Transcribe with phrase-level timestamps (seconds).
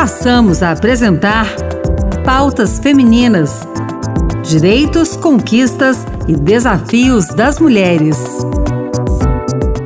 [0.00, 1.46] passamos a apresentar
[2.24, 3.68] Pautas Femininas:
[4.42, 8.16] Direitos, Conquistas e Desafios das Mulheres.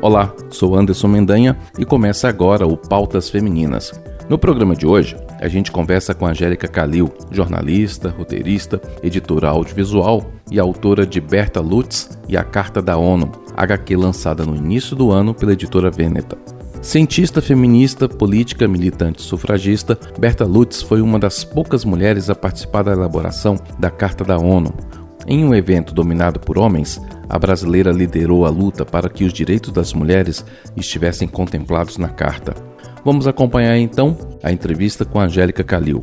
[0.00, 4.00] Olá, sou Anderson Mendanha e começa agora o Pautas Femininas.
[4.30, 10.58] No programa de hoje, a gente conversa com Angélica Calil, jornalista, roteirista, editora audiovisual e
[10.58, 15.34] autora de Berta Lutz e a Carta da ONU, HQ lançada no início do ano
[15.34, 16.57] pela editora Veneta.
[16.88, 22.92] Cientista feminista, política, militante sufragista, Berta Lutz foi uma das poucas mulheres a participar da
[22.92, 24.72] elaboração da Carta da ONU.
[25.26, 26.98] Em um evento dominado por homens,
[27.28, 30.42] a brasileira liderou a luta para que os direitos das mulheres
[30.78, 32.54] estivessem contemplados na Carta.
[33.04, 36.02] Vamos acompanhar então a entrevista com Angélica Calil.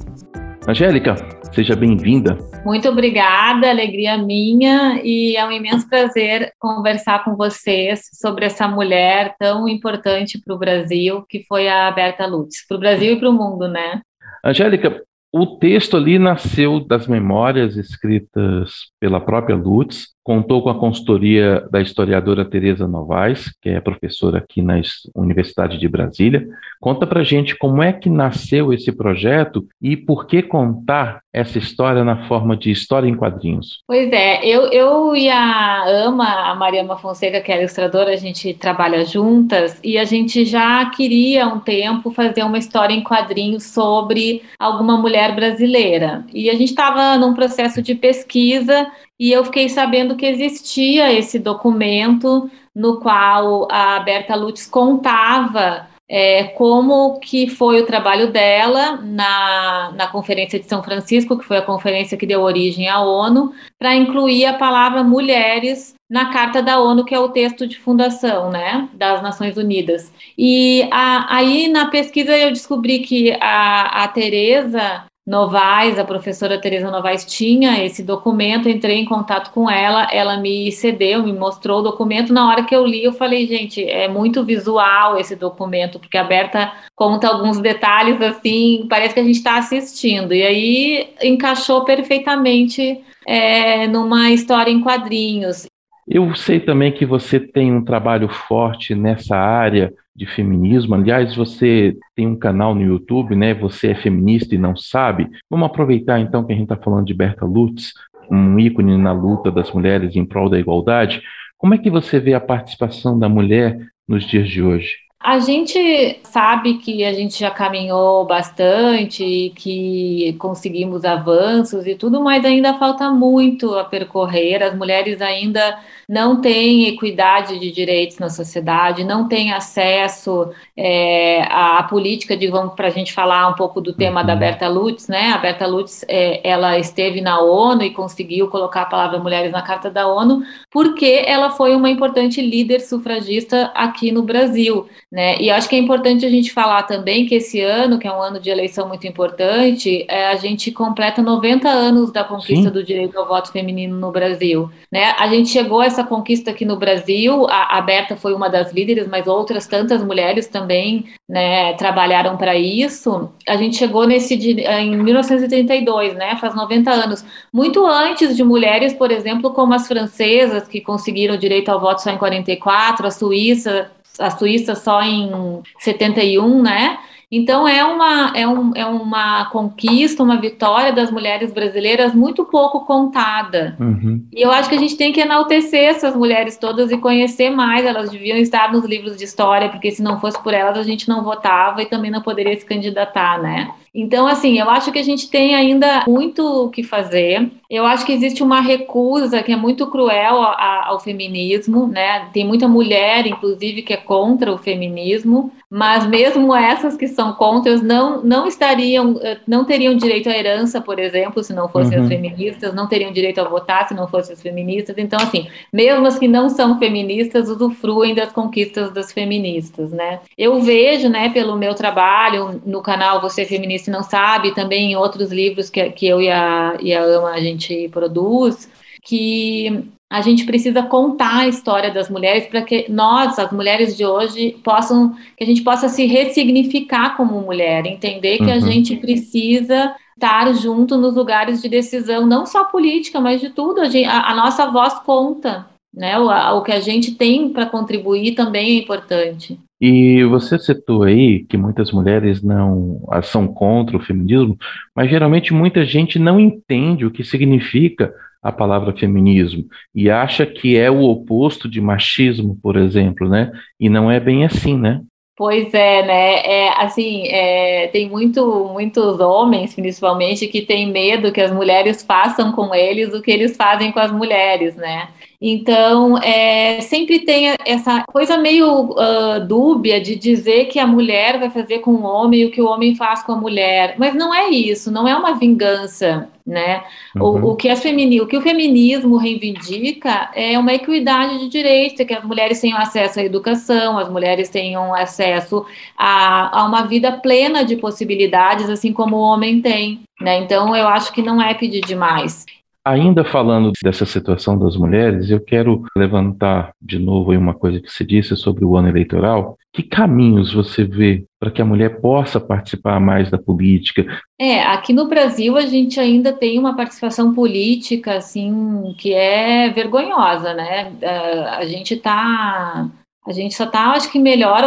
[0.68, 1.16] Angélica,
[1.54, 2.40] seja bem-vinda.
[2.66, 9.36] Muito obrigada, alegria minha e é um imenso prazer conversar com vocês sobre essa mulher
[9.38, 13.30] tão importante para o Brasil, que foi a Berta Lutz, para o Brasil e para
[13.30, 14.02] o mundo, né?
[14.44, 21.64] Angélica, o texto ali nasceu das memórias escritas pela própria Lutz, contou com a consultoria
[21.70, 24.82] da historiadora Tereza Novaes, que é professora aqui na
[25.16, 26.48] Universidade de Brasília.
[26.82, 32.04] Conta pra gente como é que nasceu esse projeto e por que contar essa história
[32.04, 33.84] na forma de história em quadrinhos.
[33.86, 38.52] Pois é, eu, eu e a Ama, a Mariama Fonseca, que é ilustradora, a gente
[38.56, 43.66] trabalha juntas e a gente já queria há um tempo fazer uma história em quadrinhos
[43.66, 46.26] sobre alguma mulher brasileira.
[46.34, 48.88] E a gente estava num processo de pesquisa
[49.20, 56.44] e eu fiquei sabendo que existia esse documento no qual a Berta Lutz contava é,
[56.50, 61.62] como que foi o trabalho dela na, na Conferência de São Francisco, que foi a
[61.62, 67.04] conferência que deu origem à ONU, para incluir a palavra mulheres na Carta da ONU,
[67.04, 70.14] que é o texto de fundação né, das Nações Unidas.
[70.38, 76.92] E a, aí na pesquisa eu descobri que a, a Tereza Novaes, a professora Teresa
[76.92, 81.84] Novaes tinha esse documento, entrei em contato com ela, ela me cedeu, me mostrou o
[81.84, 82.32] documento.
[82.32, 86.24] Na hora que eu li, eu falei, gente, é muito visual esse documento, porque a
[86.24, 90.32] Berta conta alguns detalhes assim, parece que a gente está assistindo.
[90.32, 95.66] E aí encaixou perfeitamente é, numa história em quadrinhos.
[96.08, 100.94] Eu sei também que você tem um trabalho forte nessa área de feminismo.
[100.94, 103.54] Aliás, você tem um canal no YouTube, né?
[103.56, 105.28] Você é feminista e não sabe.
[105.50, 107.92] Vamos aproveitar então que a gente está falando de Berta Lutz,
[108.30, 111.22] um ícone na luta das mulheres em prol da igualdade.
[111.58, 113.78] Como é que você vê a participação da mulher
[114.08, 115.05] nos dias de hoje?
[115.28, 122.46] A gente sabe que a gente já caminhou bastante, que conseguimos avanços e tudo, mas
[122.46, 124.62] ainda falta muito a percorrer.
[124.62, 131.82] As mulheres ainda não têm equidade de direitos na sociedade, não têm acesso é, à,
[131.84, 134.28] política, digamos, para a gente falar um pouco do tema uhum.
[134.28, 135.32] da Berta Lutz, né?
[135.32, 139.62] A Berta Lutz, é, ela esteve na ONU e conseguiu colocar a palavra mulheres na
[139.62, 145.40] Carta da ONU, porque ela foi uma importante líder sufragista aqui no Brasil, né?
[145.40, 148.22] E acho que é importante a gente falar também que esse ano, que é um
[148.22, 152.72] ano de eleição muito importante, é, a gente completa 90 anos da conquista Sim.
[152.72, 155.16] do direito ao voto feminino no Brasil, né?
[155.18, 158.74] A gente chegou a essa conquista aqui no Brasil, a, a Berta foi uma das
[158.74, 163.32] líderes, mas outras tantas mulheres também né, trabalharam para isso.
[163.48, 169.12] A gente chegou nesse em 1932, né, faz 90 anos, muito antes de mulheres, por
[169.12, 174.30] exemplo, como as francesas que conseguiram direito ao voto só em 44, a Suíça, a
[174.30, 177.00] Suíça só em 71, né?
[177.32, 182.86] Então, é uma, é, um, é uma conquista, uma vitória das mulheres brasileiras muito pouco
[182.86, 183.76] contada.
[183.80, 184.24] Uhum.
[184.32, 187.86] E eu acho que a gente tem que enaltecer essas mulheres todas e conhecer mais.
[187.86, 191.10] Elas deviam estar nos livros de história, porque se não fosse por elas, a gente
[191.10, 193.72] não votava e também não poderia se candidatar, né?
[193.94, 197.50] Então, assim, eu acho que a gente tem ainda muito o que fazer.
[197.76, 202.28] Eu acho que existe uma recusa que é muito cruel ao, ao feminismo, né?
[202.34, 207.76] Tem muita mulher, inclusive, que é contra o feminismo, mas mesmo essas que são contra
[207.78, 212.04] não, não estariam, eh, não teriam direito à herança, por exemplo, se não fossem uhum.
[212.04, 214.98] as feministas, não teriam direito a votar se não fossem as feministas.
[214.98, 220.20] Então, assim, mesmo as que não são feministas usufruem das conquistas das feministas, né?
[220.38, 224.96] Eu vejo, né, pelo meu trabalho no canal Você Feminista se não sabe, também em
[224.96, 228.70] outros livros que, que eu e a, e a Ama a gente produz,
[229.04, 234.06] que a gente precisa contar a história das mulheres para que nós, as mulheres de
[234.06, 238.54] hoje, possam, que a gente possa se ressignificar como mulher, entender que uhum.
[238.54, 243.82] a gente precisa estar junto nos lugares de decisão, não só política, mas de tudo.
[243.82, 246.18] A, gente, a, a nossa voz conta, né?
[246.20, 249.60] O, a, o que a gente tem para contribuir também é importante.
[249.80, 254.58] E você citou aí que muitas mulheres não são contra o feminismo,
[254.96, 260.78] mas geralmente muita gente não entende o que significa a palavra feminismo e acha que
[260.78, 263.52] é o oposto de machismo, por exemplo, né?
[263.80, 265.02] E não é bem assim, né?
[265.38, 266.36] Pois é, né?
[266.46, 272.54] É, assim, é, tem muito, muitos homens, principalmente, que têm medo que as mulheres façam
[272.54, 275.10] com eles o que eles fazem com as mulheres, né?
[275.42, 281.50] Então, é, sempre tem essa coisa meio uh, dúbia de dizer que a mulher vai
[281.50, 283.96] fazer com o homem o que o homem faz com a mulher.
[283.98, 286.84] Mas não é isso, não é uma vingança, né?
[287.16, 287.24] Uhum.
[287.24, 292.14] O, o, que femini o que o feminismo reivindica é uma equidade de direitos, que
[292.14, 295.66] as mulheres tenham acesso à educação, as mulheres tenham acesso
[295.98, 300.02] a, a uma vida plena de possibilidades, assim como o homem tem.
[300.22, 300.38] Né?
[300.40, 302.46] Então, eu acho que não é pedir demais.
[302.86, 308.06] Ainda falando dessa situação das mulheres, eu quero levantar de novo uma coisa que você
[308.06, 309.58] disse sobre o ano eleitoral.
[309.74, 314.06] Que caminhos você vê para que a mulher possa participar mais da política?
[314.40, 320.54] É, aqui no Brasil a gente ainda tem uma participação política assim que é vergonhosa,
[320.54, 320.92] né?
[321.02, 322.88] É, a gente está
[323.28, 324.64] a gente só está, acho que melhor,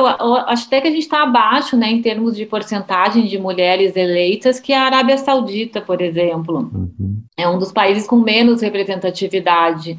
[0.48, 4.58] acho até que a gente está abaixo, né, em termos de porcentagem de mulheres eleitas,
[4.58, 6.68] que a Arábia Saudita, por exemplo.
[6.74, 7.17] Uhum.
[7.38, 9.96] É um dos países com menos representatividade.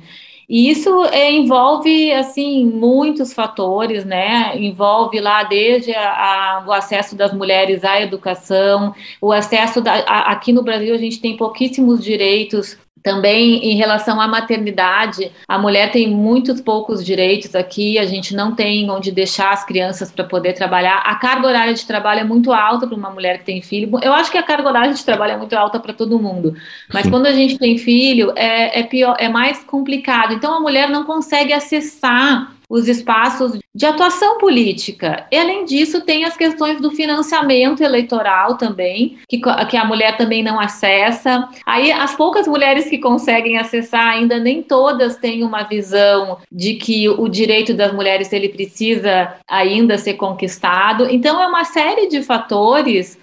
[0.50, 4.58] E isso é, envolve, assim, muitos fatores, né?
[4.58, 10.32] Envolve lá desde a, a, o acesso das mulheres à educação, o acesso da, a,
[10.32, 15.92] aqui no Brasil a gente tem pouquíssimos direitos também em relação à maternidade, a mulher
[15.92, 20.54] tem muitos poucos direitos aqui, a gente não tem onde deixar as crianças para poder
[20.54, 20.98] trabalhar.
[20.98, 24.00] A carga horária de trabalho é muito alta para uma mulher que tem filho.
[24.02, 26.56] Eu acho que a carga horária de trabalho é muito alta para todo mundo,
[26.94, 27.12] mas Sim.
[27.12, 30.34] quando a gente tem filho é, é pior, é mais complicado.
[30.34, 35.26] Então a mulher não consegue acessar os espaços de atuação política.
[35.32, 40.44] E, além disso, tem as questões do financiamento eleitoral também, que, que a mulher também
[40.44, 41.50] não acessa.
[41.66, 47.10] Aí, as poucas mulheres que conseguem acessar, ainda nem todas têm uma visão de que
[47.10, 51.08] o direito das mulheres ele precisa ainda ser conquistado.
[51.10, 53.18] Então, é uma série de fatores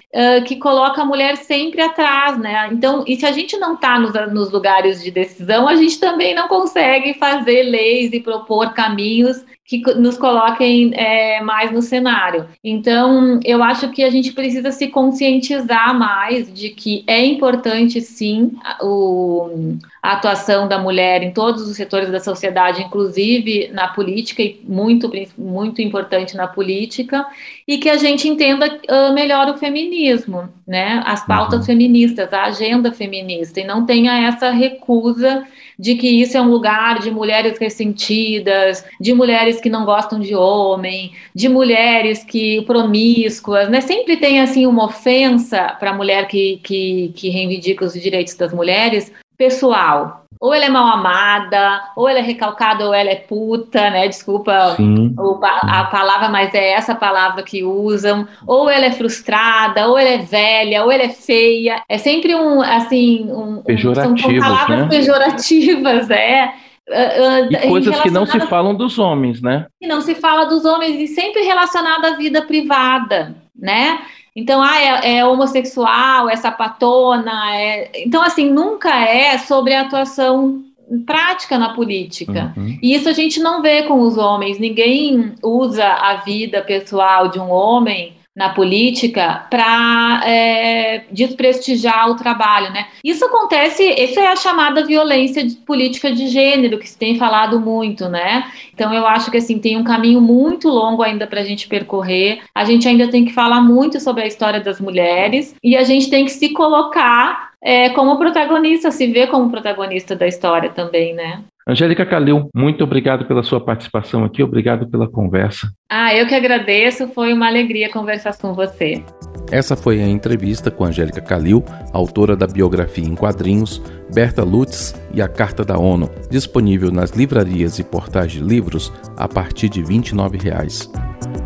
[0.46, 2.68] Que coloca a mulher sempre atrás, né?
[2.72, 6.34] Então, e se a gente não está nos, nos, lugares de decisão, a gente também
[6.34, 12.46] não consegue fazer leis e propor caminhos que nos coloquem é, mais no cenário.
[12.62, 18.52] Então, eu acho que a gente precisa se conscientizar mais de que é importante, sim,
[18.80, 24.60] o, a atuação da mulher em todos os setores da sociedade, inclusive na política, e
[24.62, 27.26] muito, muito importante na política,
[27.66, 31.02] e que a gente entenda uh, melhor o feminismo, né?
[31.06, 31.66] As pautas uhum.
[31.66, 35.46] feministas, a agenda feminista, e não tenha essa recusa
[35.78, 40.34] de que isso é um lugar de mulheres ressentidas, de mulheres que não gostam de
[40.34, 43.80] homem, de mulheres que promíscuas, né?
[43.80, 48.52] Sempre tem assim uma ofensa para a mulher que, que, que reivindica os direitos das
[48.52, 50.24] mulheres pessoal.
[50.38, 54.06] Ou ela é mal amada, ou ela é recalcada, ou ela é puta, né?
[54.06, 54.76] Desculpa
[55.18, 58.28] o, a, a, palavra, mas é essa palavra que usam.
[58.46, 61.82] Ou ela é frustrada, ou ela é velha, ou ela é feia.
[61.88, 64.88] É sempre um, assim, um, Pejorativos, são palavras né?
[64.88, 66.52] pejorativas, é.
[66.88, 69.66] Uh, uh, e coisas que não se falam dos homens, né?
[69.80, 74.00] Que não se fala dos homens e sempre relacionada à vida privada, né?
[74.36, 77.90] Então, ah, é, é, homossexual, é sapatona, é...
[78.04, 80.62] então assim nunca é sobre a atuação
[81.06, 82.52] prática na política.
[82.54, 82.78] Uhum.
[82.82, 84.58] E isso a gente não vê com os homens.
[84.58, 92.70] Ninguém usa a vida pessoal de um homem na política para é, desprestigiar o trabalho,
[92.70, 92.88] né?
[93.02, 97.58] Isso acontece, isso é a chamada violência de política de gênero que se tem falado
[97.58, 98.44] muito, né?
[98.74, 102.40] Então eu acho que assim tem um caminho muito longo ainda para a gente percorrer.
[102.54, 106.10] A gente ainda tem que falar muito sobre a história das mulheres e a gente
[106.10, 111.42] tem que se colocar é, como protagonista, se ver como protagonista da história também, né?
[111.68, 115.68] Angélica Calil, muito obrigado pela sua participação aqui, obrigado pela conversa.
[115.90, 119.04] Ah, eu que agradeço, foi uma alegria conversar com você.
[119.50, 123.82] Essa foi a entrevista com Angélica Calil, autora da biografia em quadrinhos
[124.14, 129.26] Berta Lutz e a Carta da ONU, disponível nas livrarias e portais de livros a
[129.26, 130.88] partir de 29 reais.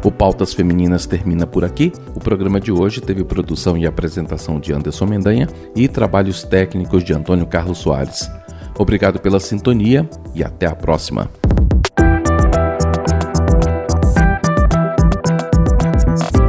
[0.04, 1.92] O Pautas Femininas termina por aqui.
[2.14, 7.14] O programa de hoje teve produção e apresentação de Anderson Mendanha e trabalhos técnicos de
[7.14, 8.30] Antônio Carlos Soares.
[8.78, 11.30] Obrigado pela sintonia e até a próxima.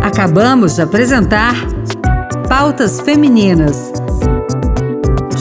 [0.02, 1.56] Acabamos de apresentar
[2.48, 3.92] Pautas Femininas.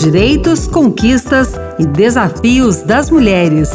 [0.00, 3.70] Direitos, conquistas e desafios das mulheres.